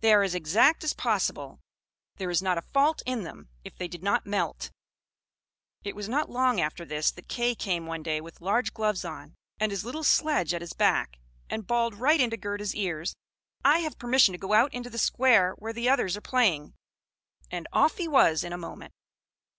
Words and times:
They 0.00 0.14
are 0.14 0.22
as 0.22 0.34
exact 0.34 0.82
as 0.82 0.94
possible; 0.94 1.60
there 2.16 2.30
is 2.30 2.40
not 2.40 2.56
a 2.56 2.62
fault 2.62 3.02
in 3.04 3.24
them, 3.24 3.50
if 3.64 3.76
they 3.76 3.86
did 3.86 4.02
not 4.02 4.24
melt!" 4.24 4.70
It 5.84 5.94
was 5.94 6.08
not 6.08 6.30
long 6.30 6.58
after 6.58 6.86
this, 6.86 7.10
that 7.10 7.28
Kay 7.28 7.54
came 7.54 7.84
one 7.84 8.02
day 8.02 8.22
with 8.22 8.40
large 8.40 8.72
gloves 8.72 9.04
on, 9.04 9.34
and 9.60 9.70
his 9.70 9.84
little 9.84 10.04
sledge 10.04 10.54
at 10.54 10.62
his 10.62 10.72
back, 10.72 11.18
and 11.50 11.66
bawled 11.66 11.96
right 11.96 12.18
into 12.18 12.38
Gerda's 12.38 12.74
ears, 12.74 13.14
"I 13.62 13.80
have 13.80 13.98
permission 13.98 14.32
to 14.32 14.38
go 14.38 14.54
out 14.54 14.72
into 14.72 14.88
the 14.88 14.96
square 14.96 15.52
where 15.58 15.74
the 15.74 15.90
others 15.90 16.16
are 16.16 16.22
playing"; 16.22 16.72
and 17.50 17.68
off 17.70 17.98
he 17.98 18.08
was 18.08 18.42
in 18.44 18.54
a 18.54 18.56
moment. 18.56 18.94